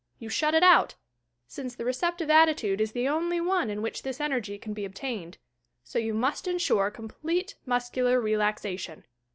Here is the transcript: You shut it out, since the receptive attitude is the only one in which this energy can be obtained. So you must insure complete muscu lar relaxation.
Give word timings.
You 0.17 0.29
shut 0.29 0.55
it 0.55 0.63
out, 0.63 0.95
since 1.45 1.75
the 1.75 1.85
receptive 1.85 2.31
attitude 2.31 2.81
is 2.81 2.91
the 2.93 3.07
only 3.07 3.39
one 3.39 3.69
in 3.69 3.83
which 3.83 4.01
this 4.01 4.19
energy 4.19 4.57
can 4.57 4.73
be 4.73 4.83
obtained. 4.83 5.37
So 5.83 5.99
you 5.99 6.15
must 6.15 6.47
insure 6.47 6.89
complete 6.89 7.53
muscu 7.67 8.03
lar 8.05 8.19
relaxation. 8.19 9.05